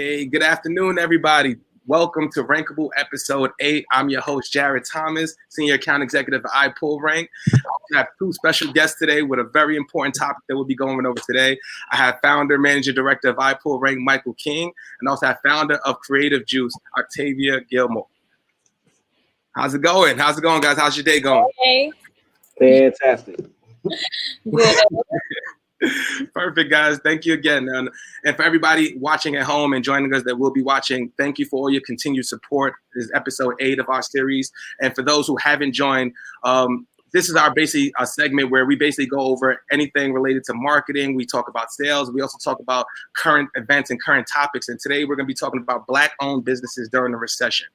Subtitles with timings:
[0.00, 1.56] Hey, good afternoon, everybody.
[1.88, 3.84] Welcome to Rankable Episode 8.
[3.90, 7.28] I'm your host, Jared Thomas, Senior Account Executive at iPull Rank.
[7.52, 11.04] I have two special guests today with a very important topic that we'll be going
[11.04, 11.58] over today.
[11.90, 15.98] I have founder, manager, director of iPull Rank, Michael King, and also have founder of
[15.98, 18.06] Creative Juice, Octavia Gilmore.
[19.56, 20.16] How's it going?
[20.16, 20.78] How's it going, guys?
[20.78, 21.50] How's your day going?
[21.58, 21.92] Hey.
[22.56, 23.40] Fantastic.
[24.48, 24.76] Good.
[26.34, 26.98] Perfect, guys.
[26.98, 27.68] Thank you again.
[27.68, 27.88] And,
[28.24, 31.46] and for everybody watching at home and joining us that will be watching, thank you
[31.46, 32.74] for all your continued support.
[32.94, 34.50] This is episode eight of our series.
[34.80, 36.12] And for those who haven't joined,
[36.44, 40.54] um, this is our basically a segment where we basically go over anything related to
[40.54, 41.14] marketing.
[41.14, 42.10] We talk about sales.
[42.10, 44.68] We also talk about current events and current topics.
[44.68, 47.68] And today we're going to be talking about black owned businesses during the recession.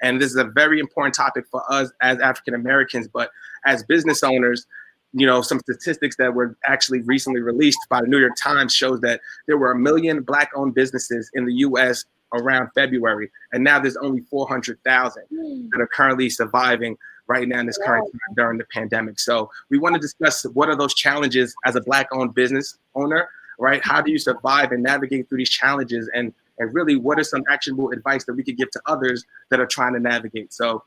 [0.00, 3.30] And this is a very important topic for us as African Americans, but
[3.66, 4.66] as business owners,
[5.12, 9.00] you know, some statistics that were actually recently released by the New York Times shows
[9.00, 12.04] that there were a million black-owned businesses in the U.S.
[12.34, 15.68] around February, and now there's only 400,000 hmm.
[15.72, 19.20] that are currently surviving right now in this current time during the pandemic.
[19.20, 23.28] So we want to discuss what are those challenges as a black-owned business owner,
[23.58, 23.82] right?
[23.84, 27.44] How do you survive and navigate through these challenges, and and really, what are some
[27.48, 30.52] actionable advice that we could give to others that are trying to navigate?
[30.52, 30.82] So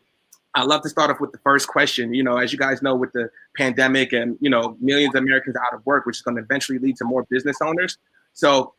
[0.53, 2.13] I'd love to start off with the first question.
[2.13, 5.55] You know, as you guys know, with the pandemic and you know millions of Americans
[5.55, 7.97] out of work, which is going to eventually lead to more business owners.
[8.33, 8.73] So,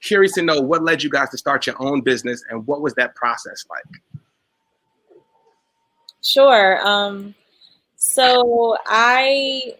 [0.00, 2.94] curious to know what led you guys to start your own business and what was
[2.94, 4.22] that process like?
[6.22, 6.86] Sure.
[6.86, 7.34] Um,
[7.96, 9.74] so I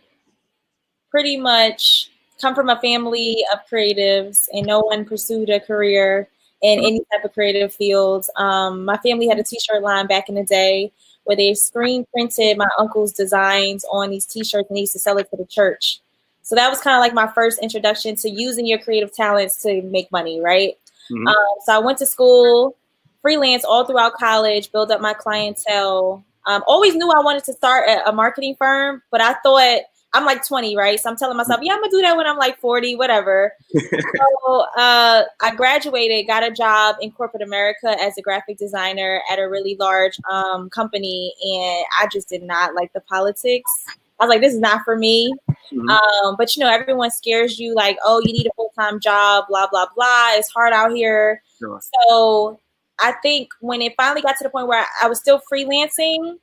[1.11, 2.11] pretty much
[2.41, 6.29] come from a family of creatives, and no one pursued a career
[6.61, 8.27] in any type of creative field.
[8.37, 10.93] Um, my family had a t-shirt line back in the day
[11.29, 15.19] where they screen printed my uncle's designs on these t-shirts and they used to sell
[15.19, 16.01] it to the church.
[16.41, 19.83] So that was kind of like my first introduction to using your creative talents to
[19.83, 20.79] make money, right?
[21.11, 21.29] Mhm.
[21.29, 22.77] Um, so I went to school,
[23.21, 26.25] freelance all throughout college, build up my clientele.
[26.47, 29.83] Um, always knew I wanted to start a, a marketing firm, but I thought
[30.15, 30.99] I'm like 20, right?
[30.99, 33.53] So I'm telling myself, yeah, I'm gonna do that when I'm like 40, whatever.
[33.75, 39.39] so uh, I graduated, got a job in corporate America as a graphic designer at
[39.39, 43.71] a really large um, company, and I just did not like the politics.
[44.19, 45.33] I was like, this is not for me.
[45.73, 45.91] Mhm.
[45.91, 49.45] Um, but you know, everyone scares you like, oh, you need a full time job,
[49.49, 50.31] blah blah blah.
[50.33, 51.43] It's hard out here.
[51.59, 51.81] Sure.
[51.83, 52.59] So
[52.99, 56.39] I think when it finally got to the point where I, I was still freelancing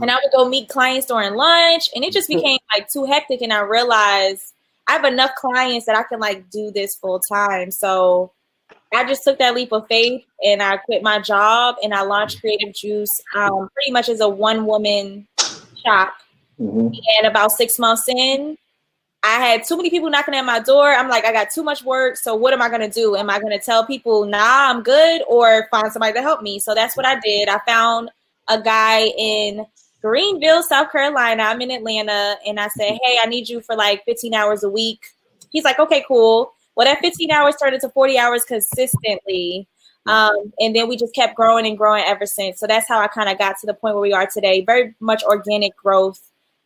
[0.00, 3.42] and I would go meet clients during lunch, and it just became like too hectic.
[3.42, 4.52] And I realized
[4.88, 7.70] I have enough clients that I can like do this full time.
[7.70, 8.32] So
[8.94, 12.40] I just took that leap of faith and I quit my job and I launched
[12.40, 15.26] Creative Juice um, pretty much as a one woman
[15.84, 16.14] shop.
[16.60, 16.96] Mhm.
[17.18, 18.56] And about six months in,
[19.22, 20.88] I had too many people knocking at my door.
[20.88, 22.16] I'm like, I got too much work.
[22.16, 23.16] So what am I gonna do?
[23.16, 26.60] Am I gonna tell people, nah, I'm good, or find somebody to help me?
[26.60, 27.48] So that's what I did.
[27.48, 28.10] I found
[28.48, 29.66] a guy in
[30.06, 31.42] Greenville, South Carolina.
[31.42, 34.68] I'm in Atlanta, and I said, hey, I need you for like 15 hours a
[34.68, 35.04] week.
[35.50, 36.52] He's like, okay, cool.
[36.76, 39.66] Well, that 15 hours turned into 40 hours consistently.
[40.06, 42.60] Um, and then we just kept growing and growing ever since.
[42.60, 44.60] So that's how I kind of got to the point where we are today.
[44.60, 46.20] Very much organic growth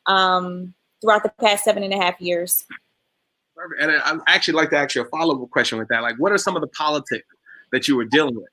[0.04, 2.66] um, throughout the past seven and a half years.
[3.56, 3.80] Perfect.
[3.80, 6.02] And I- I'd actually like to ask you a follow up question with that.
[6.02, 7.26] Like, what are some of the politics
[7.72, 8.50] that you were dealing with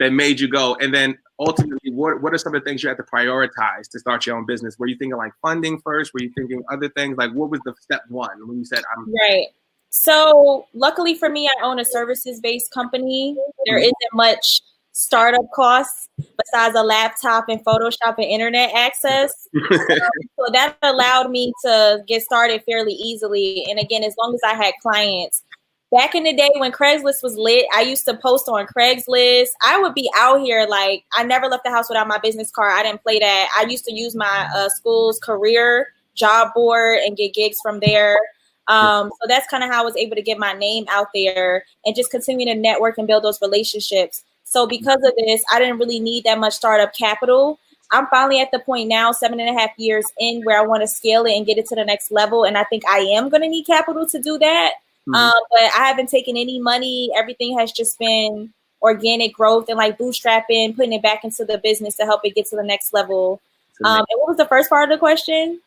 [0.00, 0.74] that made you go?
[0.80, 3.98] And then ultimately, what, what are some of the things you had to prioritize to
[3.98, 4.78] start your own business?
[4.78, 6.12] Were you thinking like funding first?
[6.14, 7.16] Were you thinking other things?
[7.16, 9.46] Like, what was the step one when you said, I'm Right.
[9.90, 13.36] So luckily for me, I own a services based company.
[13.66, 13.84] There mm-hmm.
[13.84, 14.62] isn't much
[14.92, 19.32] startup costs besides a laptop and Photoshop and internet access.
[19.70, 23.64] so that allowed me to get started fairly easily.
[23.70, 25.42] And again, as long as I had clients.
[25.90, 29.48] Back in the day when Craigslist was lit, I used to post on Craigslist.
[29.64, 32.72] I would be out here like I never left the house without my business card.
[32.74, 33.48] I didn't play that.
[33.56, 38.18] I used to use my uh, school's career job board and get gigs from there.
[38.66, 41.64] Um, so that's kind of how I was able to get my name out there
[41.86, 44.24] and just continue to network and build those relationships.
[44.44, 47.58] So because of this, I didn't really need that much startup capital.
[47.92, 50.82] I'm finally at the point now, seven and a half years in, where I want
[50.82, 52.44] to scale it and get it to the next level.
[52.44, 54.72] And I think I am going to need capital to do that.
[55.08, 55.14] Mhm.
[55.14, 57.10] Um, but I haven't taken any money.
[57.16, 58.52] Everything has just been
[58.82, 62.46] organic growth and like bootstrapping, putting it back into the business to help it get
[62.46, 63.40] to the next level.
[63.84, 65.60] Um, and what was the first part of the question?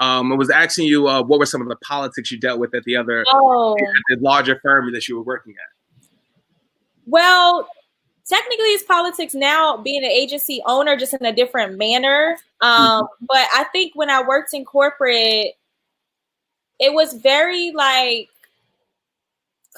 [0.00, 2.74] um, I was asking you uh, what were some of the politics you dealt with
[2.74, 6.08] at the other Oh, at the larger firm that you were working at?
[7.06, 7.68] well,
[8.26, 12.36] technically it's politics now, being an agency owner, just in a different manner.
[12.60, 15.54] Um, but I think when I worked in corporate,
[16.78, 18.28] it was very like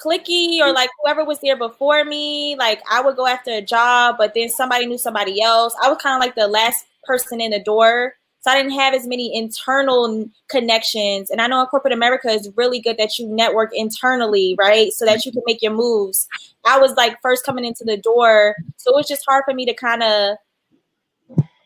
[0.03, 2.55] clicky or like whoever was there before me.
[2.57, 5.75] Like I would go after a job, but then somebody knew somebody else.
[5.81, 8.15] I was kind of like the last person in the door.
[8.41, 11.29] So I didn't have as many internal connections.
[11.29, 14.91] And I know in corporate America is really good that you network internally, right?
[14.91, 16.27] So that you can make your moves.
[16.65, 18.55] I was like first coming into the door.
[18.77, 20.37] So it was just hard for me to kind of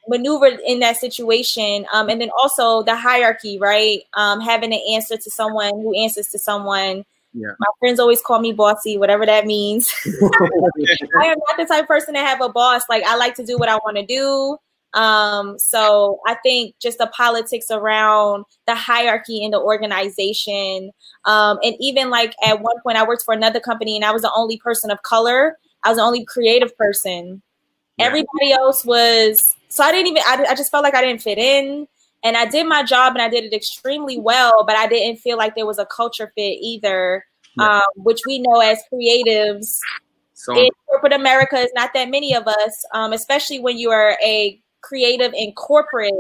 [0.08, 1.86] maneuver in that situation.
[1.94, 4.02] Um, and then also the hierarchy, right?
[4.14, 7.06] Um, having to answer to someone who answers to someone.
[7.36, 7.50] Yeah.
[7.60, 9.90] My friends always call me bossy, whatever that means.
[10.06, 12.84] I am not the type of person to have a boss.
[12.90, 14.58] Like I like to do what I want to do.
[14.94, 20.92] Um, so I think just the politics around the hierarchy in the organization.
[21.26, 24.22] Um, and even like at one point, I worked for another company and I was
[24.22, 25.58] the only person of color.
[25.84, 27.42] I was the only creative person.
[27.98, 28.06] Yeah.
[28.06, 31.38] Everybody else was, so I didn't even, I, I just felt like I didn't fit
[31.38, 31.88] in.
[32.26, 35.38] And I did my job and I did it extremely well, but I didn't feel
[35.38, 37.24] like there was a culture fit either,
[37.56, 37.78] yeah.
[37.78, 39.78] um, which we know as creatives.
[40.34, 44.18] So, in corporate America is not that many of us, um, especially when you are
[44.26, 46.14] a creative and corporate.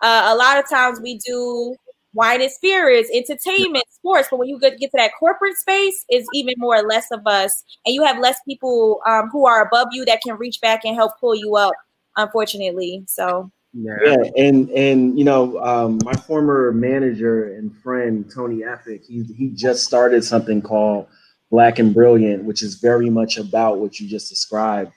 [0.00, 1.76] Uh, a lot of times we do
[2.14, 6.54] wine and spirits, entertainment, sports, but when you get, to that corporate space, is even
[6.56, 10.06] more or less of us, and you have less people um, who are above you
[10.06, 11.74] that can reach back and help pull you up.
[12.16, 13.52] Unfortunately, so.
[13.74, 13.96] Yeah.
[14.04, 19.48] yeah, and and you know, um, my former manager and friend Tony Effik, he he
[19.48, 21.06] just started something called
[21.50, 24.92] Black and Brilliant, which is very much about what you just described.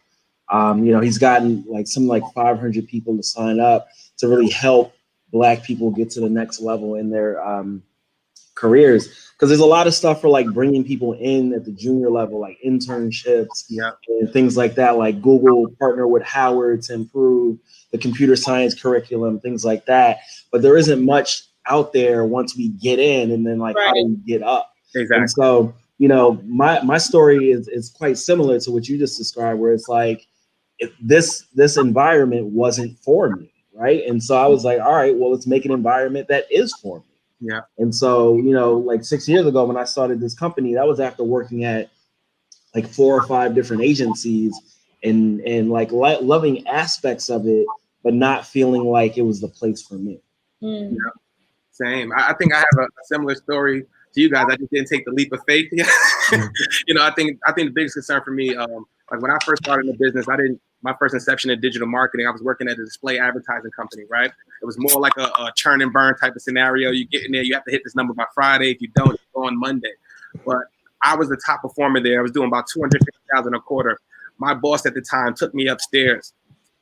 [0.51, 3.87] Um, you know, he's gotten like some like 500 people to sign up
[4.17, 4.93] to really help
[5.31, 7.81] Black people get to the next level in their um,
[8.55, 9.31] careers.
[9.33, 12.39] Because there's a lot of stuff for like bringing people in at the junior level,
[12.39, 13.91] like internships yeah.
[14.07, 14.97] and things like that.
[14.97, 17.59] Like Google partner with Howard to improve
[17.91, 20.19] the computer science curriculum, things like that.
[20.51, 23.87] But there isn't much out there once we get in, and then like right.
[23.87, 24.71] how do we get up?
[24.95, 25.17] Exactly.
[25.17, 29.17] And so you know, my my story is is quite similar to what you just
[29.17, 30.27] described, where it's like
[31.01, 34.03] this this environment wasn't for me, right?
[34.05, 36.99] And so I was like, all right, well, let's make an environment that is for
[36.99, 37.05] me.
[37.39, 37.61] Yeah.
[37.77, 40.99] And so, you know, like six years ago when I started this company, that was
[40.99, 41.89] after working at
[42.73, 44.53] like four or five different agencies
[45.03, 47.65] and and like lo- loving aspects of it,
[48.03, 50.19] but not feeling like it was the place for me.
[50.63, 50.91] Mm.
[50.91, 51.21] Yeah.
[51.71, 52.11] Same.
[52.13, 54.45] I, I think I have a, a, similar story to you guys.
[54.49, 55.69] I just didn't take the leap of faith.
[56.87, 59.37] you know, I think I think the biggest concern for me, um, like when I
[59.45, 62.27] first started in the business, I didn't my first inception in digital marketing.
[62.27, 64.31] I was working at a display advertising company, right?
[64.61, 66.91] It was more like a, a churn and burn type of scenario.
[66.91, 68.71] You get in there, you have to hit this number by Friday.
[68.71, 69.93] If you don't, on Monday.
[70.45, 70.65] But
[71.01, 72.19] I was the top performer there.
[72.19, 73.99] I was doing about 250,000 a quarter.
[74.37, 76.33] My boss at the time took me upstairs.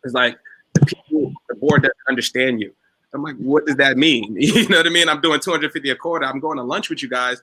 [0.04, 0.38] It's like
[0.74, 2.74] the people, the board doesn't understand you.
[3.14, 4.36] I'm like, what does that mean?
[4.40, 5.08] You know what I mean?
[5.08, 6.26] I'm doing 250 a quarter.
[6.26, 7.42] I'm going to lunch with you guys.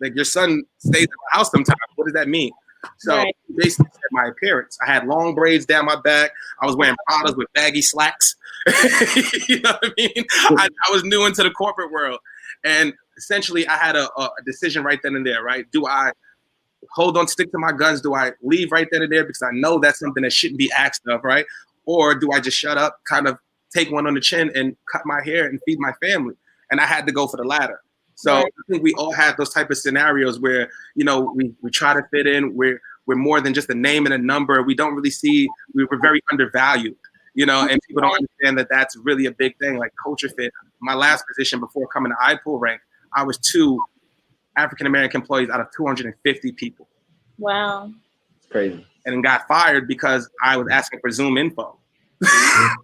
[0.00, 1.78] Like your son stays at the house sometimes.
[1.96, 2.52] What does that mean?
[2.98, 3.36] So right.
[3.56, 4.78] basically my appearance.
[4.86, 6.32] I had long braids down my back.
[6.60, 8.36] I was wearing Pradas with baggy slacks.
[9.48, 10.24] you know what I mean?
[10.32, 12.18] I, I, was new into the corporate world.
[12.64, 15.66] And essentially I had a, a decision right then and there, right?
[15.70, 16.10] Do I
[16.92, 18.00] hold on, stick to my guns?
[18.00, 20.70] Do I leave right then and there because I know that's something that shouldn't be
[20.72, 21.46] asked of, right?
[21.84, 23.38] Or do I just shut up, kind of
[23.74, 26.34] take one on the chin and cut my hair and feed my family?
[26.70, 27.80] And I had to go for the latter.
[28.16, 28.44] So right.
[28.44, 31.94] I think we all have those type of scenarios where you know we, we try
[31.94, 32.54] to fit in.
[32.54, 34.62] We're we're more than just a name and a number.
[34.62, 36.96] We don't really see we were very undervalued,
[37.34, 39.76] you know, and people don't understand that that's really a big thing.
[39.76, 40.50] Like culture fit.
[40.80, 42.80] My last position before coming to iPull Rank,
[43.14, 43.80] I was two
[44.56, 46.88] African American employees out of 250 people.
[47.38, 47.92] Wow,
[48.38, 48.86] it's crazy.
[49.04, 51.76] And got fired because I was asking for ZoomInfo.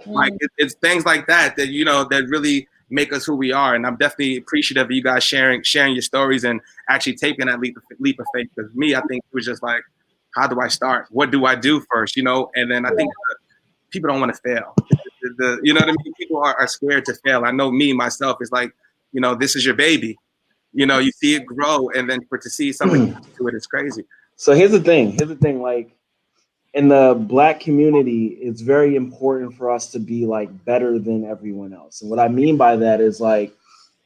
[0.00, 0.12] Mm-hmm.
[0.12, 3.52] like it, it's things like that that you know that really make us who we
[3.52, 3.74] are.
[3.74, 7.60] And I'm definitely appreciative of you guys sharing sharing your stories and actually taking that
[7.60, 8.48] leap of, leap of faith.
[8.54, 9.82] Because me, I think it was just like,
[10.34, 11.06] how do I start?
[11.10, 12.16] What do I do first?
[12.16, 12.50] You know.
[12.54, 13.12] And then I think
[13.90, 14.74] people don't want to fail.
[15.22, 16.12] The, the, you know what I mean?
[16.18, 17.44] People are, are scared to fail.
[17.44, 18.72] I know me myself is like,
[19.12, 20.16] you know, this is your baby.
[20.72, 23.36] You know, you see it grow, and then for to see something mm.
[23.36, 24.04] to it is crazy.
[24.36, 25.12] So here's the thing.
[25.12, 25.60] Here's the thing.
[25.60, 25.96] Like
[26.74, 31.72] in the black community, it's very important for us to be like better than everyone
[31.72, 32.00] else.
[32.00, 33.52] And what I mean by that is like,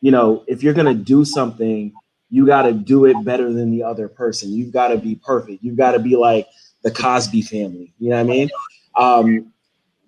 [0.01, 1.93] you know, if you're gonna do something,
[2.31, 4.51] you got to do it better than the other person.
[4.51, 5.63] You've got to be perfect.
[5.63, 6.49] You've got to be like
[6.83, 7.93] the Cosby family.
[8.01, 8.51] You know what I mean?
[8.99, 9.53] Um,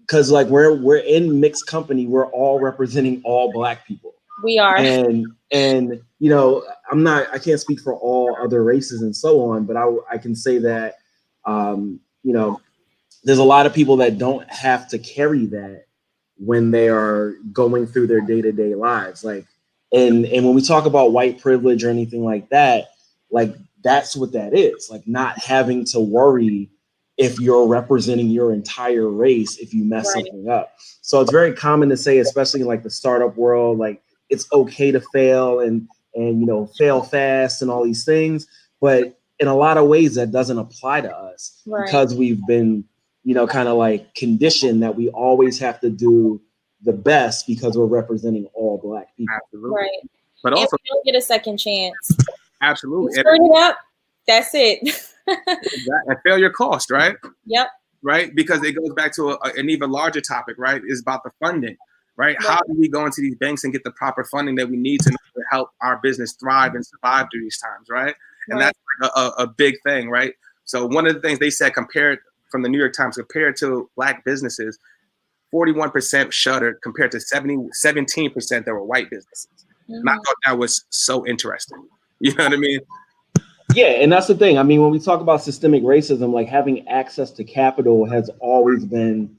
[0.01, 4.15] because like we're we're in mixed company, we're all representing all black people.
[4.43, 4.77] We are.
[4.77, 7.27] And and you know, I'm not.
[7.33, 10.59] I can't speak for all other races and so on, but I I can say
[10.59, 10.97] that
[11.45, 12.61] um, you know,
[13.23, 15.85] there's a lot of people that don't have to carry that
[16.39, 19.23] when they are going through their day-to-day lives.
[19.23, 19.47] Like,
[19.93, 22.89] and and when we talk about white privilege or anything like that,
[23.31, 23.55] like
[23.85, 26.69] that's what that is like not having to worry
[27.17, 30.27] if you're representing your entire race if you mess right.
[30.27, 30.75] something up.
[31.03, 34.91] So it's very common to say, especially in like the startup world, like it's okay
[34.91, 38.49] to fail and and you know fail fast and all these things.
[38.81, 41.87] But in a lot of ways, that doesn't apply to us right.
[41.87, 42.85] because we've been
[43.25, 46.41] you know kind of like conditioned that we always have to do
[46.83, 49.35] the best because we're representing all black people.
[49.35, 49.77] Absolutely.
[49.77, 50.11] Right.
[50.43, 52.11] But also, don't get a second chance.
[52.63, 53.17] Absolutely.
[53.17, 53.79] You it up.
[54.27, 54.81] That's it.
[55.27, 57.17] and failure cost, right?
[57.47, 57.69] Yep.
[58.03, 60.81] Right, because it goes back to a, an even larger topic, right?
[60.87, 61.77] Is about the funding,
[62.17, 62.37] right?
[62.39, 65.01] How do we go into these banks and get the proper funding that we need
[65.01, 65.17] to
[65.51, 68.15] help our business thrive and survive through these times, right?
[68.49, 68.73] And right.
[69.01, 70.35] that's a, a, a big thing, right?
[70.65, 72.19] So one of the things they said compared
[72.51, 74.79] from the New York Times compared to black businesses,
[75.53, 79.49] 41% shuttered compared to 70, 17% that were white businesses.
[79.85, 79.95] Mm-hmm.
[79.95, 80.23] And I mm-hmm.
[80.23, 81.87] thought that was so interesting.
[82.19, 82.81] You know what I mean?
[83.75, 84.57] Yeah, and that's the thing.
[84.57, 88.87] I mean, when we talk about systemic racism, like having access to capital has always
[88.87, 89.37] been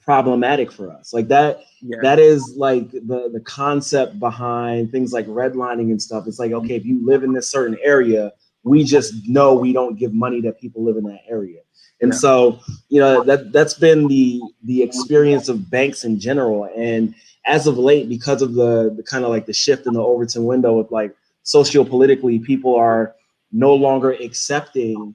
[0.00, 1.12] problematic for us.
[1.12, 1.98] Like that yeah.
[2.02, 6.28] that is like the the concept behind things like redlining and stuff.
[6.28, 9.98] It's like, okay, if you live in this certain area, we just know we don't
[9.98, 11.60] give money to people live in that area.
[12.02, 12.18] And yeah.
[12.18, 16.68] so, you know, that that's been the the experience of banks in general.
[16.76, 17.14] And
[17.46, 20.44] as of late, because of the the kind of like the shift in the Overton
[20.44, 23.14] window with like socio-politically, people are
[23.52, 25.14] no longer accepting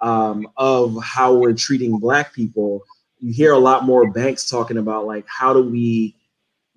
[0.00, 2.82] um, of how we're treating black people
[3.18, 6.14] you hear a lot more banks talking about like how do we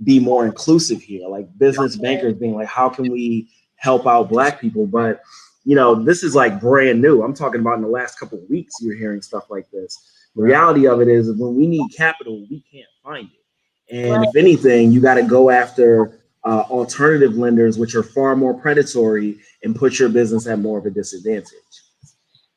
[0.04, 4.60] be more inclusive here like business bankers being like how can we help out black
[4.62, 5.22] people but
[5.70, 7.22] you know this is like brand new.
[7.22, 9.96] I'm talking about in the last couple of weeks you're hearing stuff like this.
[10.36, 13.96] The reality of it is when we need capital we can't find it.
[13.96, 18.56] And if anything you got to go after uh, alternative lenders, which are far more
[18.56, 21.54] predatory and put your business at more of a disadvantage.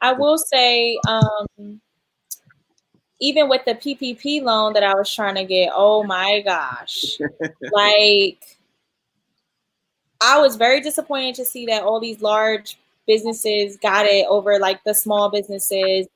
[0.01, 1.83] I will say, um,
[3.21, 7.19] even with the PPP loan that I was trying to get, oh my gosh,
[7.73, 8.43] like
[10.23, 14.83] I was very disappointed to see that all these large businesses got it over like
[14.85, 16.07] the small businesses.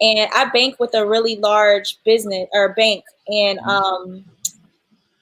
[0.00, 3.68] And I bank with a really large business or bank, and mm-hmm.
[3.68, 4.24] um,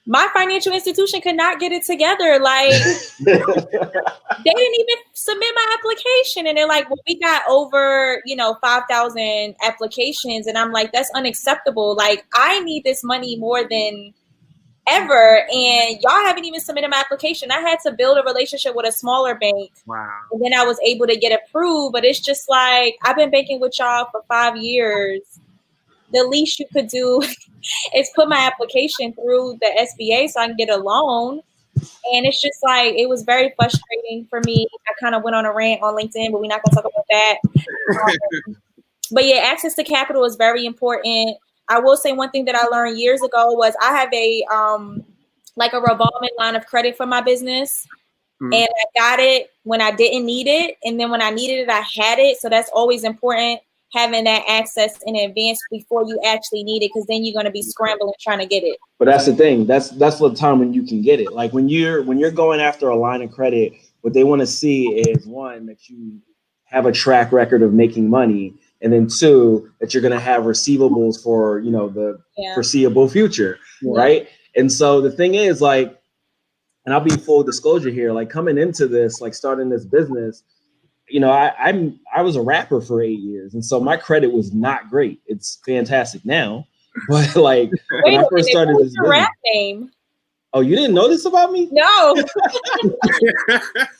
[0.07, 2.39] my financial institution could not get it together.
[2.39, 2.71] Like
[3.19, 6.47] they didn't even submit my application.
[6.47, 10.47] And they're like, well, we got over, you know, 5,000 applications.
[10.47, 11.95] And I'm like, that's unacceptable.
[11.95, 14.13] Like I need this money more than
[14.87, 15.45] ever.
[15.51, 17.51] And y'all haven't even submitted my application.
[17.51, 19.71] I had to build a relationship with a smaller bank.
[19.85, 20.09] Wow.
[20.31, 21.93] And then I was able to get approved.
[21.93, 25.21] But it's just like, I've been banking with y'all for five years
[26.11, 27.21] the least you could do
[27.95, 31.41] is put my application through the SBA so I can get a loan.
[32.13, 34.67] And it's just like it was very frustrating for me.
[34.87, 37.05] I kind of went on a rant on LinkedIn, but we're not gonna talk about
[37.09, 37.37] that.
[37.91, 38.55] Um,
[39.11, 41.35] but yeah, access to capital is very important.
[41.71, 45.03] I will say one thing that I learned years ago was I have a um
[45.55, 47.87] like a revolving line of credit for my business.
[48.41, 48.53] Mm-hmm.
[48.53, 50.77] And I got it when I didn't need it.
[50.83, 52.37] And then when I needed it, I had it.
[52.37, 53.61] So that's always important
[53.93, 57.51] having that access in advance before you actually need it because then you're going to
[57.51, 60.73] be scrambling trying to get it but that's the thing that's that's the time when
[60.73, 63.73] you can get it like when you're when you're going after a line of credit
[63.99, 66.17] what they want to see is one that you
[66.63, 70.43] have a track record of making money and then two that you're going to have
[70.43, 72.53] receivables for you know the yeah.
[72.53, 73.91] foreseeable future yeah.
[73.93, 75.99] right and so the thing is like
[76.85, 80.43] and i'll be full disclosure here like coming into this like starting this business
[81.11, 84.31] you know, I, I'm I was a rapper for eight years, and so my credit
[84.31, 85.21] was not great.
[85.27, 86.67] It's fantastic now,
[87.09, 89.91] but like Wait when I first started this rap name.
[90.53, 91.69] Oh, you didn't know this about me?
[91.71, 92.15] No.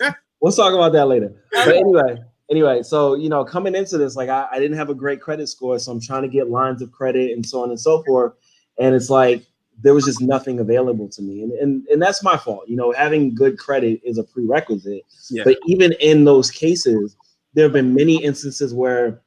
[0.41, 1.27] we'll talk about that later.
[1.55, 1.65] Okay.
[1.65, 2.21] But anyway,
[2.51, 5.48] anyway, so you know, coming into this, like I, I didn't have a great credit
[5.48, 8.34] score, so I'm trying to get lines of credit and so on and so forth.
[8.77, 9.46] And it's like
[9.81, 11.41] there was just nothing available to me.
[11.41, 12.67] And, and, and that's my fault.
[12.67, 15.03] You know, having good credit is a prerequisite.
[15.29, 15.43] Yeah.
[15.43, 17.15] But even in those cases,
[17.53, 19.22] there have been many instances where,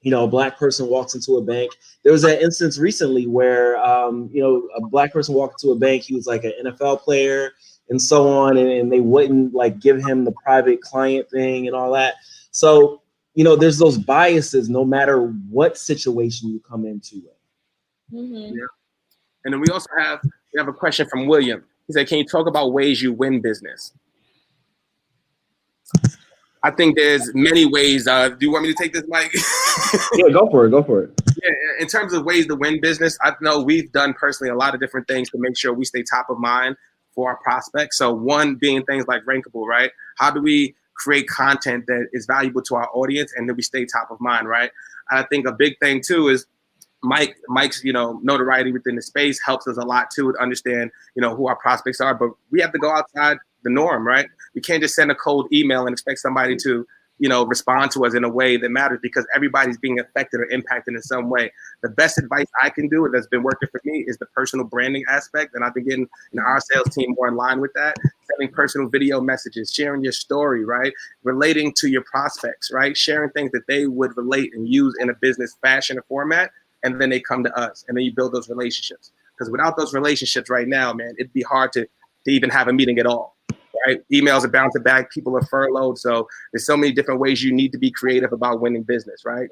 [0.00, 1.72] you know, a black person walks into a bank.
[2.02, 5.78] There was that instance recently where, um, you know, a black person walked into a
[5.78, 6.02] bank.
[6.02, 7.52] He was like an NFL player
[7.88, 8.56] and so on.
[8.56, 12.14] And, and they wouldn't like give him the private client thing and all that.
[12.52, 13.02] So,
[13.34, 17.22] you know, there's those biases no matter what situation you come into.
[18.12, 18.56] Mm-hmm.
[18.56, 18.66] Yeah.
[19.44, 21.64] And then we also have we have a question from William.
[21.86, 23.92] He said, "Can you talk about ways you win business?"
[26.62, 28.06] I think there's many ways.
[28.06, 29.32] Uh, do you want me to take this, Mike?
[30.14, 30.70] yeah, go for it.
[30.70, 31.20] Go for it.
[31.42, 34.74] Yeah, in terms of ways to win business, I know we've done personally a lot
[34.74, 36.76] of different things to make sure we stay top of mind
[37.14, 37.98] for our prospects.
[37.98, 39.90] So one being things like rankable, right?
[40.18, 43.84] How do we create content that is valuable to our audience and then we stay
[43.84, 44.70] top of mind, right?
[45.10, 46.46] I think a big thing too is
[47.02, 50.90] Mike Mike's you know notoriety within the space helps us a lot too to understand
[51.16, 52.14] you know who our prospects are.
[52.14, 54.26] But we have to go outside the norm, right?
[54.54, 56.86] We can't just send a cold email and expect somebody to
[57.18, 60.44] you know respond to us in a way that matters because everybody's being affected or
[60.50, 61.52] impacted in some way.
[61.82, 65.04] The best advice I can do that's been working for me is the personal branding
[65.08, 67.96] aspect, and I've been getting you know, our sales team more in line with that.
[68.30, 70.92] Sending personal video messages, sharing your story, right?
[71.22, 72.96] Relating to your prospects, right?
[72.96, 76.50] Sharing things that they would relate and use in a business fashion or format
[76.82, 79.94] and then they come to us and then you build those relationships because without those
[79.94, 81.86] relationships right now man it'd be hard to,
[82.24, 83.36] to even have a meeting at all
[83.86, 84.00] right?
[84.12, 85.10] Emails are bouncing back.
[85.10, 85.98] People are furloughed.
[85.98, 89.48] So there's so many different ways you need to be creative about winning business right?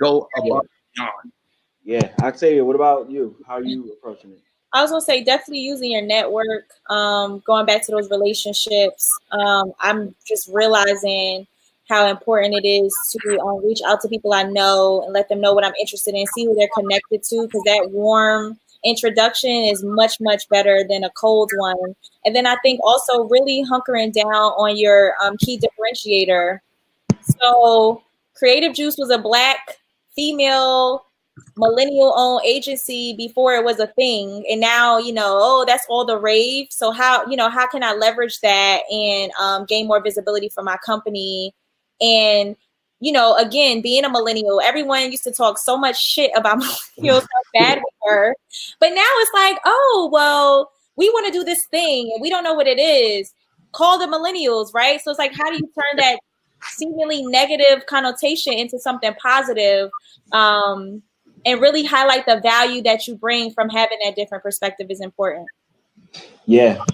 [0.00, 1.32] Go above beyond.
[1.84, 2.10] Yeah.
[2.22, 3.36] I'd say what about you?
[3.46, 4.40] How are you approaching it?
[4.72, 6.64] I was gonna say definitely using your network.
[6.88, 11.46] Um, going back to those relationships, um, I'm just realizing
[11.88, 15.40] how important it is to um, reach out to people I know and let them
[15.40, 19.82] know what I'm interested in, see who they're connected to, because that warm introduction is
[19.84, 21.94] much, much better than a cold one.
[22.24, 26.58] And then I think also really hunkering down on your um, key differentiator.
[27.22, 28.02] So,
[28.34, 29.76] Creative Juice was a black
[30.14, 31.04] female
[31.56, 36.04] millennial owned agency before it was a thing and now you know oh that's all
[36.04, 40.02] the rave so how you know how can i leverage that and um, gain more
[40.02, 41.54] visibility for my company
[42.00, 42.56] and
[43.00, 46.58] you know, again, being a millennial, everyone used to talk so much shit about
[46.98, 48.34] millennials, how bad we were.
[48.78, 52.44] But now it's like, oh, well, we want to do this thing and we don't
[52.44, 53.32] know what it is.
[53.72, 55.00] Call the millennials, right?
[55.00, 56.20] So it's like, how do you turn that
[56.72, 59.90] seemingly negative connotation into something positive?
[60.32, 61.02] Um,
[61.46, 65.46] and really highlight the value that you bring from having that different perspective is important.
[66.44, 66.84] Yeah,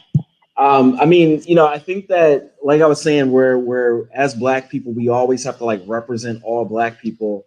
[0.58, 4.34] um, I mean, you know, I think that, like I was saying, we're we're as
[4.34, 7.44] black people, we always have to like represent all black people.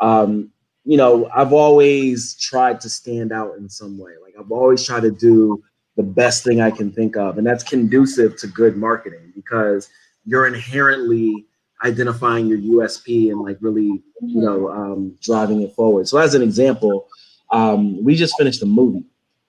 [0.00, 0.50] Um,
[0.84, 4.12] you know, I've always tried to stand out in some way.
[4.22, 5.62] Like I've always tried to do
[5.96, 9.88] the best thing I can think of, and that's conducive to good marketing because
[10.24, 11.46] you're inherently
[11.84, 16.06] identifying your USP and like really, you know, um, driving it forward.
[16.06, 17.08] So, as an example,
[17.50, 19.04] um, we just finished a movie,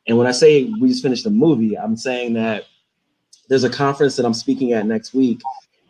[0.08, 2.66] and when I say we just finished a movie, I'm saying that
[3.50, 5.42] there's a conference that I'm speaking at next week,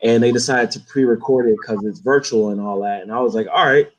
[0.01, 3.01] and they decided to pre-record it because it's virtual and all that.
[3.01, 3.89] And I was like, all right,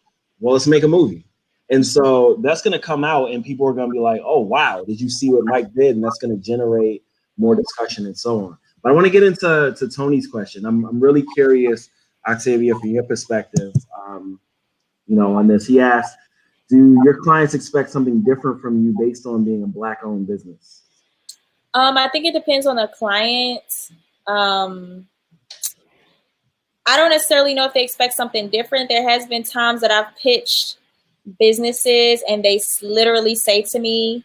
[0.40, 1.24] well, let's make a movie.
[1.70, 4.40] And so that's going to come out, and people are going to be like, oh,
[4.40, 5.96] wow, did you see what Mike did?
[5.96, 7.02] And that's going to generate
[7.38, 8.58] more discussion and so on.
[8.82, 10.66] But I want to get into to Tony's question.
[10.66, 11.88] I'm, I'm really curious,
[12.28, 13.72] Octavia, from your perspective,
[14.06, 14.38] um,
[15.06, 15.66] you know, on this.
[15.66, 16.18] He asked,
[16.68, 20.82] do your clients expect something different from you based on being a black-owned business?
[21.74, 23.90] Um, I think it depends on the client.
[24.26, 25.06] Um,
[26.86, 28.88] I don't necessarily know if they expect something different.
[28.88, 30.76] There has been times that I've pitched
[31.38, 34.24] businesses and they literally say to me,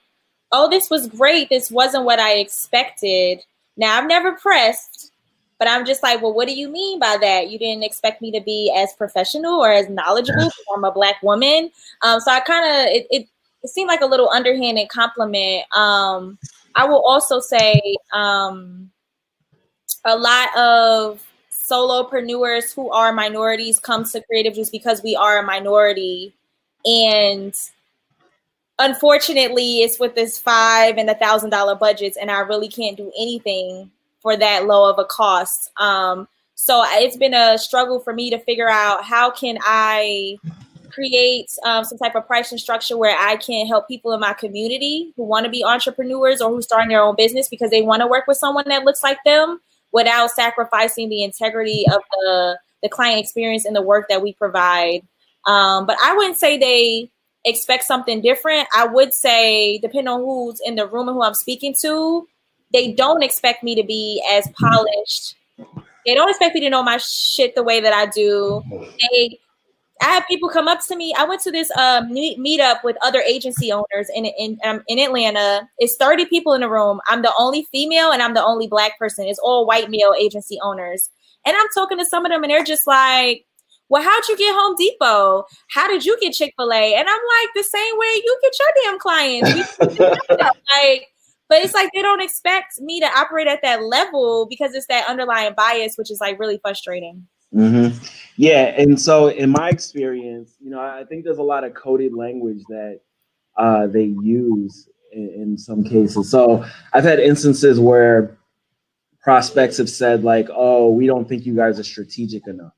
[0.51, 1.49] "Oh, this was great.
[1.49, 3.39] This wasn't what I expected."
[3.77, 5.12] Now, I've never pressed,
[5.57, 7.49] but I'm just like, "Well, what do you mean by that?
[7.49, 10.51] You didn't expect me to be as professional or as knowledgeable?
[10.75, 13.27] I'm a black woman." Um, so I kind of it, it,
[13.63, 15.63] it seemed like a little underhanded compliment.
[15.75, 16.38] Um,
[16.75, 17.82] I will also say
[18.13, 18.91] um,
[20.05, 25.43] a lot of solopreneurs who are minorities come to Creative Juice because we are a
[25.43, 26.34] minority.
[26.86, 27.53] And
[28.79, 33.12] unfortunately, it's with this five and a thousand dollar budgets, and I really can't do
[33.19, 35.71] anything for that low of a cost.
[35.77, 40.38] Um, so it's been a struggle for me to figure out how can I
[40.89, 45.13] create um, some type of pricing structure where I can help people in my community
[45.15, 48.08] who want to be entrepreneurs or who starting their own business because they want to
[48.08, 49.60] work with someone that looks like them
[49.91, 55.02] without sacrificing the integrity of the the client experience and the work that we provide.
[55.45, 57.12] Um, but I wouldn't say they
[57.45, 58.67] expect something different.
[58.73, 62.28] I would say, depending on who's in the room and who I'm speaking to,
[62.71, 65.36] they don't expect me to be as polished.
[66.06, 68.63] They don't expect me to know my shit the way that I do.
[69.12, 69.39] They
[70.01, 71.13] I have people come up to me.
[71.17, 74.97] I went to this um, meet meetup with other agency owners in in um, in
[74.99, 75.67] Atlanta.
[75.77, 77.01] It's thirty people in the room.
[77.07, 79.27] I'm the only female and I'm the only black person.
[79.27, 81.09] It's all white male agency owners.
[81.45, 83.45] And I'm talking to some of them, and they're just like,
[83.89, 85.43] "Well, how'd you get Home Depot?
[85.71, 88.53] How did you get Chick Fil A?" And I'm like, "The same way you get
[88.59, 89.79] your damn clients."
[90.75, 91.07] like,
[91.49, 95.09] but it's like they don't expect me to operate at that level because it's that
[95.09, 97.27] underlying bias, which is like really frustrating.
[97.53, 97.97] Mm-hmm.
[98.38, 102.13] Yeah, and so in my experience, you know, I think there's a lot of coded
[102.13, 103.01] language that
[103.57, 106.29] uh, they use in, in some cases.
[106.29, 108.38] So I've had instances where
[109.21, 112.73] prospects have said like, "Oh, we don't think you guys are strategic enough,"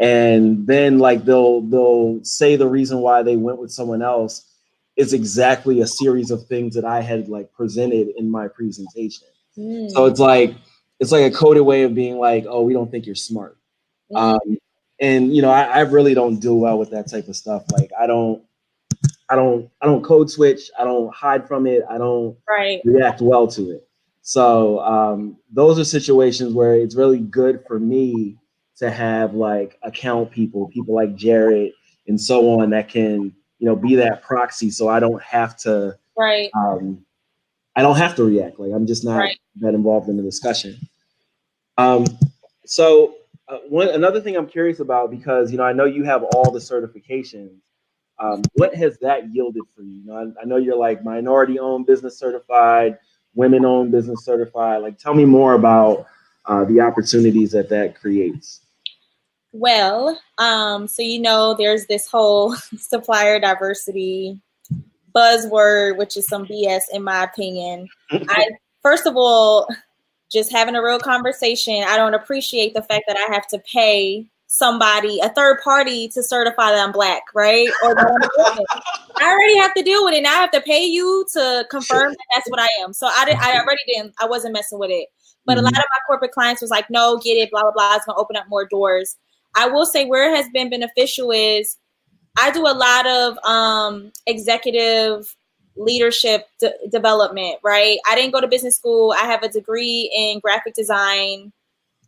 [0.00, 4.48] and then like they'll they'll say the reason why they went with someone else
[4.96, 9.28] is exactly a series of things that I had like presented in my presentation.
[9.56, 9.90] Mm.
[9.90, 10.54] So it's like
[10.98, 13.56] it's like a coded way of being like, "Oh, we don't think you're smart."
[14.12, 14.18] Mm.
[14.18, 14.58] Um,
[15.00, 17.64] and you know, I, I really don't do well with that type of stuff.
[17.72, 18.42] Like, I don't.
[19.28, 20.70] I don't I don't code switch.
[20.78, 21.82] I don't hide from it.
[21.88, 22.82] I don't right.
[22.84, 23.88] react well to it.
[24.20, 28.36] So um, those are situations where it's really good for me
[28.76, 31.72] to have like account people, people like Jared
[32.06, 35.96] and so on that can, you know, be that proxy so I don't have to
[36.16, 36.50] right.
[36.54, 37.04] Um,
[37.74, 38.60] I don't have to react.
[38.60, 39.38] Like I'm just not right.
[39.60, 40.78] that involved in the discussion.
[41.78, 42.04] Um,
[42.66, 43.14] so
[43.68, 46.58] one another thing I'm curious about because you know I know you have all the
[46.58, 47.58] certifications.
[48.18, 50.00] Um, what has that yielded for you?
[50.00, 52.98] you know, I, I know you're like minority owned business certified
[53.34, 56.06] women owned business certified like tell me more about
[56.46, 58.60] uh, the opportunities that that creates
[59.52, 64.38] well um, so you know there's this whole supplier diversity
[65.14, 68.48] buzzword which is some bs in my opinion i
[68.82, 69.66] first of all
[70.32, 74.26] just having a real conversation i don't appreciate the fact that i have to pay
[74.52, 77.70] somebody, a third party, to certify that I'm black, right?
[77.82, 80.22] Or I already have to deal with it.
[80.22, 82.92] Now I have to pay you to confirm that that's what I am.
[82.92, 84.12] So I did, I already didn't.
[84.20, 85.08] I wasn't messing with it.
[85.46, 85.60] But mm-hmm.
[85.60, 87.96] a lot of my corporate clients was like, "No, get it, blah blah blah.
[87.96, 89.16] It's gonna open up more doors."
[89.56, 91.78] I will say where it has been beneficial is
[92.38, 95.34] I do a lot of um, executive
[95.76, 97.58] leadership de- development.
[97.62, 97.98] Right?
[98.08, 99.12] I didn't go to business school.
[99.12, 101.52] I have a degree in graphic design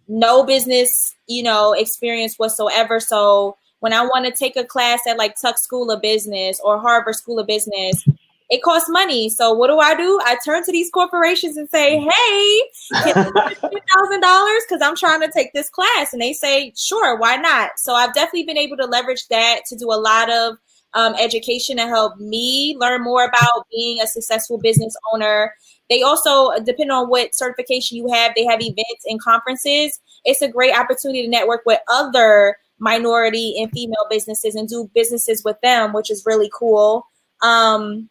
[0.09, 3.01] no business, you know, experience whatsoever.
[3.01, 6.79] So when I want to take a class at like Tuck School of Business or
[6.79, 8.05] Harvard School of Business,
[8.51, 9.29] it costs money.
[9.31, 10.21] So what do I do?
[10.25, 15.53] I turn to these corporations and say, "Hey, thousand dollars because I'm trying to take
[15.55, 19.27] this class," and they say, "Sure, why not?" So I've definitely been able to leverage
[19.29, 20.59] that to do a lot of
[20.95, 25.53] um, education to help me learn more about being a successful business owner
[25.91, 30.01] they also, depending on what certification you have, they have events and conferences.
[30.25, 35.45] It's a great opportunity to network with other minority and female businesses and do businesses
[35.45, 37.07] with them, which is really cool.
[37.43, 38.09] Um,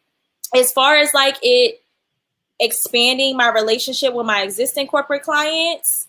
[0.56, 1.80] as far as like it
[2.60, 6.08] expanding my relationship with my existing corporate clients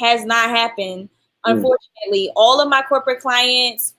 [0.00, 1.08] has not happened.
[1.44, 1.52] Hmm.
[1.52, 2.32] Unfortunately, mm.
[2.36, 3.94] all of my corporate clients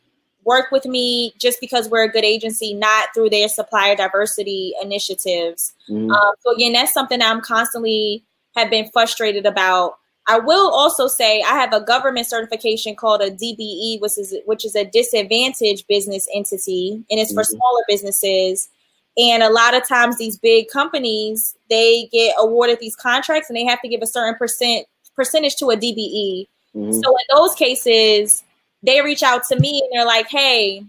[0.45, 5.73] work with me just because we're a good agency, not through their supplier diversity initiatives.
[5.89, 6.11] Mm-hmm.
[6.11, 8.23] Um, so again, that's something I'm constantly
[8.55, 9.97] have been frustrated about.
[10.27, 14.63] I will also say I have a government certification called a DBE, which is which
[14.63, 17.57] is a disadvantaged business entity, and it's for mm-hmm.
[17.57, 18.69] smaller businesses.
[19.17, 23.65] And a lot of times, these big companies they get awarded these contracts, and they
[23.65, 26.47] have to give a certain percent percentage to a DBE.
[26.75, 26.91] Mm-hmm.
[26.91, 28.43] So in those cases,
[28.83, 30.83] they reach out to me and they're like, hey,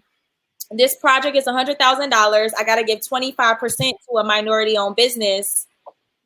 [0.71, 2.51] this project is $100,000.
[2.59, 5.67] I got to give 25% to a minority owned business.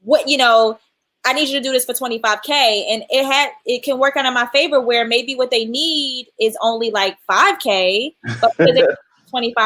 [0.02, 0.78] What, you know,
[1.24, 2.84] I need you to do this for 25K.
[2.90, 6.28] And it had, it can work out in my favor where maybe what they need
[6.38, 9.00] is only like 5K, but because it's
[9.34, 9.56] 25%,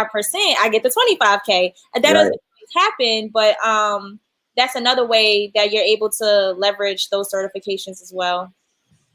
[0.60, 1.72] I get the 25K.
[1.94, 2.14] And that right.
[2.14, 2.40] doesn't
[2.76, 4.20] happen, but um,
[4.56, 8.52] that's another way that you're able to leverage those certifications as well.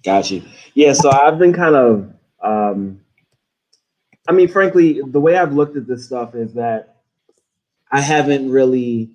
[0.03, 0.43] Got you.
[0.73, 0.91] Yeah.
[0.91, 2.99] So I've been kind of um,
[4.27, 6.97] I mean, frankly, the way I've looked at this stuff is that
[7.91, 9.11] I haven't really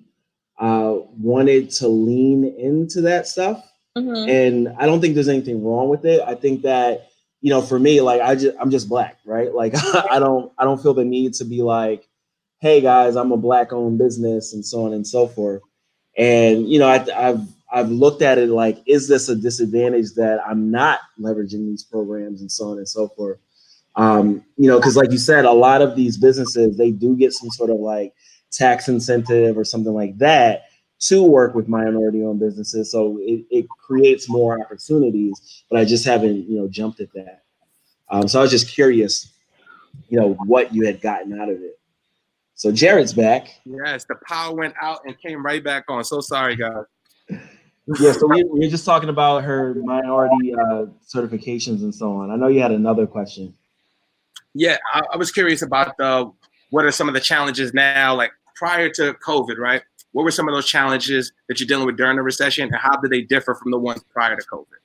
[0.57, 3.65] uh, wanted to lean into that stuff.
[3.97, 4.29] Mm-hmm.
[4.29, 6.21] And I don't think there's anything wrong with it.
[6.25, 7.09] I think that,
[7.41, 9.53] you know, for me, like I just I'm just black, right?
[9.53, 9.73] Like
[10.11, 12.07] I don't I don't feel the need to be like,
[12.59, 15.61] hey guys, I'm a black owned business and so on and so forth.
[16.17, 20.39] And you know, I, I've I've looked at it like, is this a disadvantage that
[20.45, 23.37] I'm not leveraging these programs and so on and so forth?
[23.95, 27.33] Um, you know, because like you said, a lot of these businesses they do get
[27.33, 28.13] some sort of like
[28.51, 30.63] tax incentive or something like that
[30.99, 32.91] to work with minority-owned businesses.
[32.91, 37.43] So it, it creates more opportunities, but I just haven't you know jumped at that.
[38.09, 39.31] Um, so I was just curious,
[40.07, 41.79] you know, what you had gotten out of it.
[42.55, 43.59] So Jared's back.
[43.65, 46.03] Yes, the power went out and came right back on.
[46.03, 46.85] So sorry, guys
[47.99, 52.29] yeah, so we, we, were just talking about her minority uh, certifications and so on.
[52.29, 53.53] I know you had another question.
[54.53, 56.31] Yeah, I, I was curious about the
[56.69, 59.81] what are some of the challenges now, like prior to COVID, right?
[60.11, 62.97] What were some of those challenges that you're dealing with during the recession, and how
[62.97, 64.79] do they differ from the ones prior to COVID?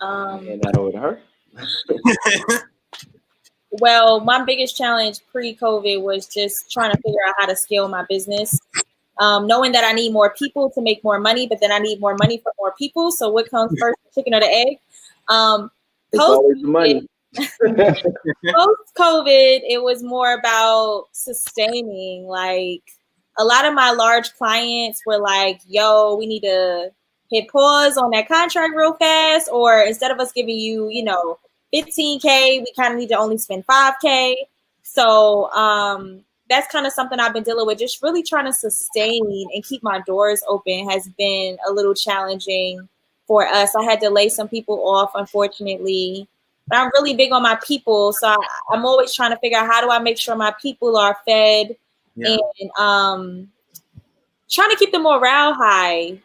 [0.00, 1.20] Um, and that over to her.
[3.70, 8.04] well, my biggest challenge pre-COVID was just trying to figure out how to scale my
[8.08, 8.58] business
[9.18, 12.00] um, knowing that I need more people to make more money, but then I need
[12.00, 13.10] more money for more people.
[13.10, 14.78] So what comes first, the chicken or the egg?
[15.28, 15.70] Um,
[16.62, 17.06] money.
[17.36, 22.26] post COVID, it was more about sustaining.
[22.26, 22.82] Like
[23.38, 26.90] a lot of my large clients were like, yo, we need to
[27.30, 29.48] hit pause on that contract real fast.
[29.52, 31.38] Or instead of us giving you, you know,
[31.74, 34.34] 15K, we kind of need to only spend 5K.
[34.82, 36.20] So um,
[36.50, 37.78] that's kind of something I've been dealing with.
[37.78, 42.88] Just really trying to sustain and keep my doors open has been a little challenging
[43.26, 43.74] for us.
[43.74, 46.28] I had to lay some people off, unfortunately.
[46.68, 48.12] But I'm really big on my people.
[48.12, 48.36] So I,
[48.70, 51.76] I'm always trying to figure out how do I make sure my people are fed
[52.16, 52.36] Yeah.
[52.60, 53.52] and um,
[54.48, 56.18] trying to keep the morale high.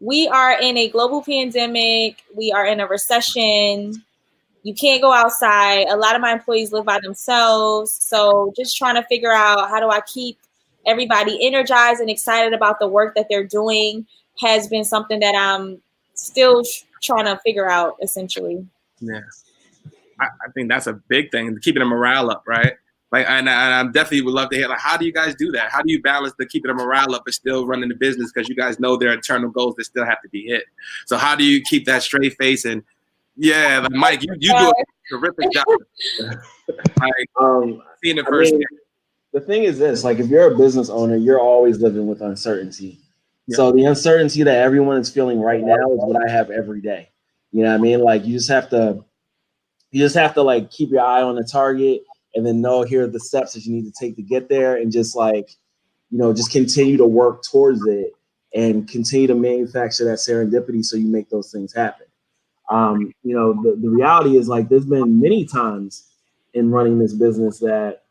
[0.00, 2.22] We are in a global pandemic.
[2.36, 4.04] We are in a recession.
[4.62, 5.86] You can't go outside.
[5.88, 7.92] A lot of my employees live by themselves.
[7.92, 10.38] So just trying to figure out how do I keep
[10.86, 14.06] everybody energized and excited about the work that they're doing
[14.40, 15.80] has been something that I'm
[16.14, 16.62] still
[17.02, 18.66] trying to figure out essentially.
[19.00, 19.20] Yeah,
[20.20, 22.72] I, I think that's a big thing, keeping the morale up, right?
[23.10, 25.34] Like, and, I- and I definitely would love to hear, like, how do you guys
[25.34, 25.70] do that?
[25.70, 28.48] How do you balance the keeping the morale up but still running the business because
[28.48, 30.64] you guys know there are internal goals that still have to be hit.
[31.06, 32.82] So how do you keep that straight face and
[33.38, 34.74] yeah, like Mike, you, you do a
[35.10, 35.64] terrific job.
[37.00, 38.52] like Um, seeing it I first.
[38.52, 38.62] mean,
[39.32, 42.98] the thing is this: like, if you're a business owner, you're always living with uncertainty.
[43.50, 47.08] So the uncertainty that everyone is feeling right now is what I have every day.
[47.50, 48.00] You know what I mean?
[48.00, 49.02] Like, you just have to,
[49.90, 52.02] you just have to like keep your eye on the target,
[52.34, 54.76] and then know here are the steps that you need to take to get there,
[54.76, 55.48] and just like,
[56.10, 58.12] you know, just continue to work towards it
[58.54, 62.07] and continue to manufacture that serendipity so you make those things happen.
[62.70, 66.08] Um, you know, the, the reality is like there's been many times
[66.54, 68.02] in running this business that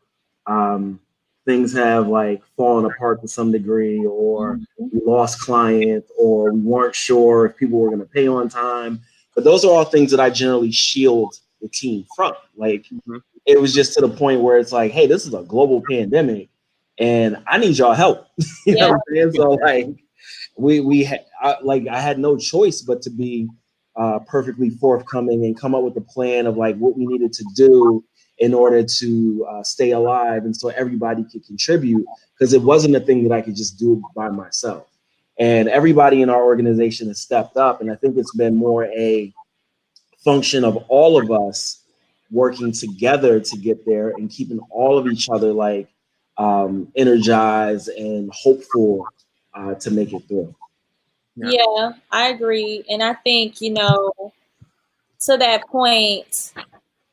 [0.46, 1.00] um,
[1.44, 6.94] things have like fallen apart to some degree, or we lost clients, or we weren't
[6.94, 9.00] sure if people were going to pay on time.
[9.34, 12.34] But those are all things that I generally shield the team from.
[12.56, 13.22] Like Mhm.
[13.46, 16.48] it was just to the point where it's like, hey, this is a global pandemic,
[16.98, 18.26] and I need y'all help.
[18.66, 19.32] you know what I'm saying?
[19.32, 19.88] So like
[20.56, 23.48] we we ha- I, like I had no choice but to be
[23.98, 27.44] uh, perfectly forthcoming and come up with a plan of like what we needed to
[27.54, 28.02] do
[28.38, 33.00] in order to uh, stay alive and so everybody could contribute because it wasn't a
[33.00, 34.86] thing that I could just do by myself.
[35.38, 39.32] And everybody in our organization has stepped up, and I think it's been more a
[40.24, 41.84] function of all of us
[42.30, 45.88] working together to get there and keeping all of each other like
[46.36, 49.06] um, energized and hopeful
[49.54, 50.54] uh, to make it through.
[51.38, 51.50] Yeah.
[51.50, 51.92] Yeah.
[52.10, 52.84] I agree.
[52.88, 54.12] And I think, you know,
[55.20, 56.52] to that point,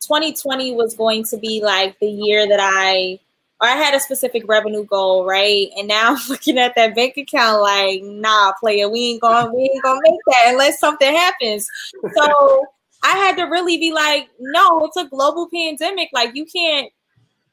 [0.02, 3.20] 2020 was going to be like the year that I
[3.62, 5.68] or I had a specific revenue goal, right?
[5.78, 9.64] And now I'm looking at that bank account like, nah, player, we ain't going we
[9.64, 11.68] ain't gonna make that unless something happens.
[12.16, 12.66] So
[13.04, 16.10] I had to really be like, no, it's a global pandemic.
[16.14, 16.92] Like you can't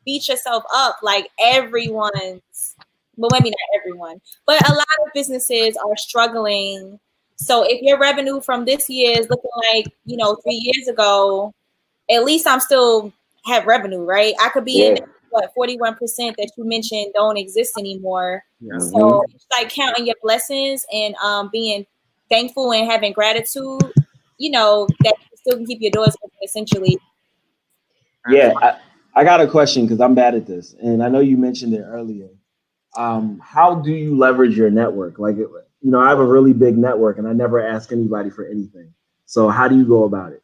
[0.04, 2.71] beat yourself up like everyone's
[3.16, 6.98] well maybe not everyone but a lot of businesses are struggling.
[7.36, 11.52] So if your revenue from this year is looking like you know three years ago
[12.10, 13.12] at least i'm still
[13.46, 14.34] have revenue right?
[14.40, 14.98] I could be in
[15.30, 15.96] what 41%
[16.36, 18.44] that you mentioned don't exist anymore.
[18.60, 18.78] Yeah.
[18.78, 21.86] So it's like counting your blessings and um, being
[22.28, 23.80] thankful and having gratitude
[24.42, 26.98] you know that you still can keep your doors open essentially.
[28.28, 28.78] Yeah, I,
[29.14, 31.82] I got a question because I'm bad at this, and I know you mentioned it
[31.82, 32.28] earlier.
[32.96, 35.18] Um, how do you leverage your network?
[35.18, 35.48] Like, it,
[35.80, 38.92] you know, I have a really big network, and I never ask anybody for anything.
[39.26, 40.42] So, how do you go about it?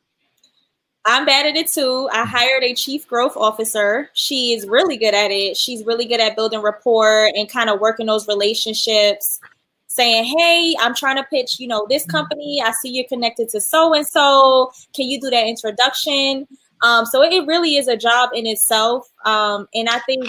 [1.04, 2.08] I'm bad at it too.
[2.12, 4.10] I hired a chief growth officer.
[4.12, 5.56] She is really good at it.
[5.56, 9.40] She's really good at building rapport and kind of working those relationships.
[9.86, 12.62] Saying, "Hey, I'm trying to pitch, you know, this company.
[12.62, 14.70] I see you're connected to so and so.
[14.94, 16.46] Can you do that introduction?"
[16.82, 19.08] Um, so it really is a job in itself.
[19.24, 20.26] Um, and I think,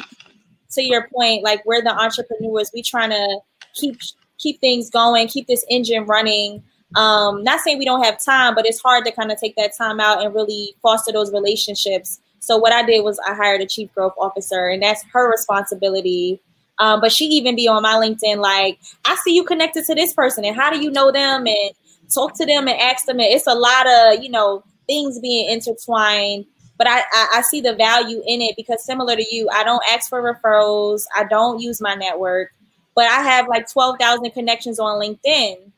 [0.71, 2.71] to your point, like we're the entrepreneurs.
[2.73, 3.39] We trying to
[3.73, 3.99] keep
[4.37, 6.63] keep things going, keep this engine running.
[6.95, 9.77] Um not saying we don't have time but it's hard to kind of take that
[9.77, 12.19] time out and really foster those relationships.
[12.39, 16.39] So what i did was i hired a chief growth officer and that's her responsibility.
[16.79, 20.13] Um, but she even be on my linkedin like i see you connected to this
[20.13, 21.71] person and how do you know them and
[22.09, 23.19] talk to them and ask them.
[23.19, 26.45] And it's a lot of you know things being intertwined
[26.79, 29.83] but I, I i see the value in it because similar to you i don't
[29.91, 32.49] ask for referrals i don't use my network
[32.95, 35.69] but i have like 12000 connections on linkedin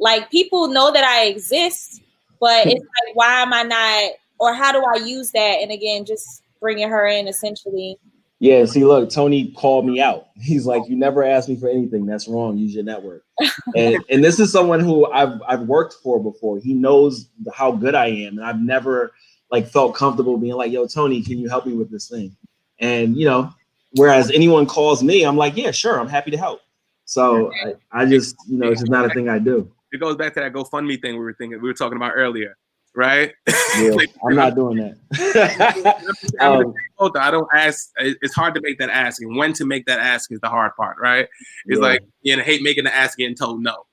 [0.00, 2.02] like people know that I exist,
[2.40, 5.58] but it's like, why am I not, or how do I use that?
[5.60, 7.96] And again, just bringing her in essentially.
[8.42, 10.28] Yeah, see, look, Tony called me out.
[10.40, 12.06] He's like, "You never asked me for anything.
[12.06, 12.56] That's wrong.
[12.56, 13.22] Use your network."
[13.76, 16.58] and and this is someone who I've I've worked for before.
[16.58, 19.12] He knows how good I am, and I've never
[19.50, 22.36] like felt comfortable being like, "Yo, Tony, can you help me with this thing?"
[22.78, 23.52] And you know,
[23.92, 26.60] whereas anyone calls me, I'm like, "Yeah, sure, I'm happy to help."
[27.04, 29.70] So I, I just, you know, it's just not a thing I do.
[29.92, 32.56] It goes back to that GoFundMe thing we were thinking we were talking about earlier
[32.94, 33.32] right?
[33.78, 33.94] Yeah,
[34.26, 36.34] I'm not doing that.
[36.40, 36.74] um,
[37.14, 37.92] I don't ask.
[37.98, 40.74] It's hard to make that ask, and when to make that ask is the hard
[40.74, 41.28] part, right?
[41.66, 41.86] It's yeah.
[41.86, 43.86] like you know, hate making the ask getting told no.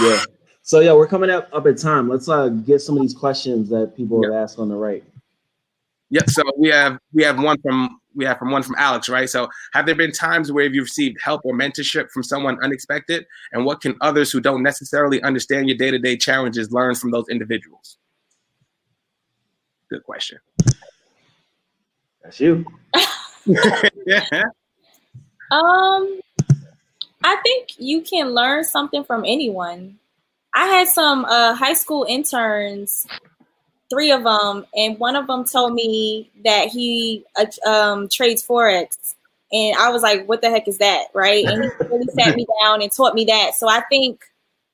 [0.00, 0.24] yeah.
[0.62, 2.08] So yeah, we're coming up up at time.
[2.08, 5.04] Let's uh get some of these questions that people have asked on the right.
[6.10, 6.22] Yeah.
[6.28, 9.28] So we have we have one from we have from one from Alex, right?
[9.28, 13.64] So have there been times where you've received help or mentorship from someone unexpected, and
[13.64, 17.28] what can others who don't necessarily understand your day to day challenges learn from those
[17.28, 17.98] individuals?
[19.88, 20.38] Good question.
[22.22, 22.64] That's you.
[24.06, 24.24] yeah.
[25.50, 26.18] Um,
[27.22, 29.98] I think you can learn something from anyone.
[30.54, 33.06] I had some uh, high school interns,
[33.90, 39.14] three of them, and one of them told me that he uh, um, trades forex,
[39.50, 41.44] and I was like, "What the heck is that?" Right?
[41.44, 43.54] And he really sat me down and taught me that.
[43.54, 44.20] So I think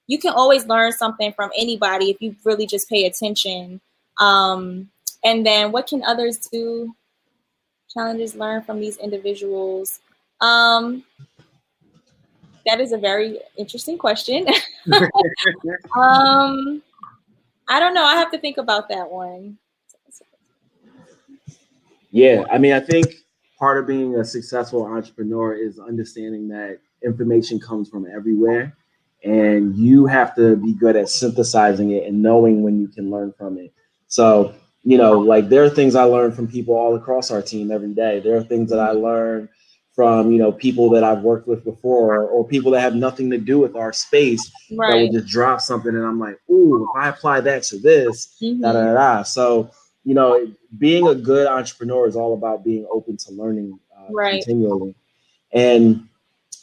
[0.08, 3.80] you can always learn something from anybody if you really just pay attention.
[4.18, 4.90] Um,
[5.24, 6.94] and then what can others do?
[7.92, 10.00] Challenges learn from these individuals.
[10.40, 11.04] Um,
[12.68, 14.46] that is a very interesting question.
[15.96, 16.82] um,
[17.68, 18.04] I don't know.
[18.04, 19.58] I have to think about that one.
[22.10, 23.06] Yeah, I mean, I think
[23.58, 28.74] part of being a successful entrepreneur is understanding that information comes from everywhere
[29.24, 33.32] and you have to be good at synthesizing it and knowing when you can learn
[33.36, 33.72] from it.
[34.06, 34.54] So
[34.84, 37.92] you know, like there are things I learn from people all across our team every
[37.92, 38.20] day.
[38.20, 39.48] There are things that I learn
[39.98, 43.36] from, you know, people that I've worked with before or, people that have nothing to
[43.36, 44.92] do with our space right.
[44.92, 48.38] that will just drop something and I'm like, ooh, if I apply that to this,
[48.40, 48.62] mm-hmm.
[48.62, 49.72] da, da, da, So,
[50.04, 54.40] you know, being a good entrepreneur is all about being open to learning uh, right.
[54.40, 54.94] continually.
[55.52, 56.08] And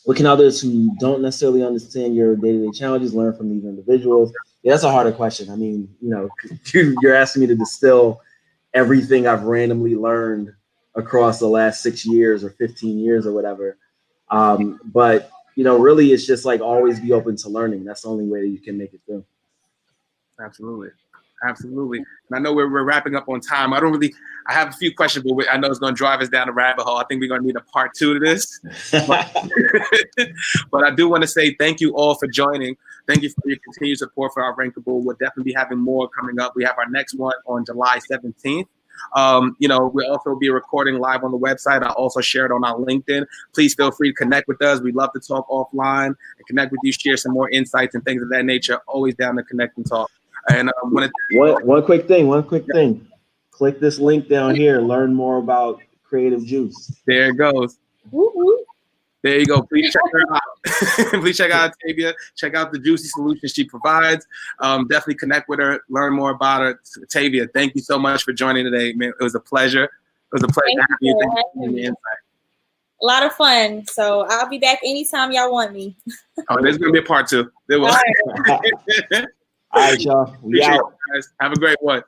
[0.06, 4.32] what can others who don't necessarily understand your day-to-day challenges learn from these individuals?
[4.64, 5.50] Yeah, that's a harder question.
[5.50, 6.30] I mean, you know,
[7.02, 8.22] you're asking me to distill
[8.74, 10.54] everything I've randomly learned
[10.96, 13.78] across the last six years or 15 years or whatever.
[14.30, 17.86] Um, but you know, really, it's just like always be open to learning.
[17.86, 19.24] That's the only way that you can make it through.
[20.40, 20.90] Absolutely.
[21.44, 22.00] Absolutely.
[22.00, 23.74] And I know we're, we're wrapping up on time.
[23.74, 24.14] I don't really,
[24.48, 26.54] I have a few questions, but I know it's going to drive us down the
[26.54, 26.98] rabbit hole.
[26.98, 28.60] I think we're going to need a part two to this.
[29.08, 29.32] but,
[30.72, 32.76] but I do want to say thank you all for joining.
[33.08, 35.04] Thank you for your continued support for our Rankable.
[35.04, 36.54] We'll definitely be having more coming up.
[36.56, 38.66] We have our next one on July 17th.
[39.16, 41.84] Um, you know, we'll also be recording live on the website.
[41.84, 43.26] I'll also share it on our LinkedIn.
[43.54, 44.82] Please feel free to connect with us.
[44.82, 48.22] We'd love to talk offline and connect with you, share some more insights and things
[48.22, 48.80] of that nature.
[48.88, 50.10] Always down to connect and talk.
[50.50, 51.12] And um, one,
[51.66, 52.74] one quick thing, one quick yeah.
[52.74, 53.08] thing.
[53.52, 54.82] Click this link down here.
[54.82, 56.94] Learn more about Creative Juice.
[57.08, 57.78] There it goes.
[59.26, 59.64] There you go.
[59.64, 60.42] Please check her out.
[61.22, 62.14] Please check out Tavia.
[62.36, 64.28] Check out the juicy solutions she provides.
[64.60, 65.82] Um, definitely connect with her.
[65.90, 66.80] Learn more about her.
[67.10, 69.14] Tavia, thank you so much for joining today, man.
[69.20, 69.86] It was a pleasure.
[69.86, 69.90] It
[70.32, 71.20] was a pleasure having you.
[71.20, 71.98] Thank you for the insight.
[73.02, 73.88] A lot of fun.
[73.88, 75.98] So I'll be back anytime y'all want me.
[76.52, 77.52] oh, there's gonna be a part two.
[77.66, 77.88] There will.
[77.88, 78.62] All
[79.74, 80.38] right, y'all.
[80.44, 80.94] We out.
[81.16, 81.30] guys.
[81.40, 82.04] Have a great one.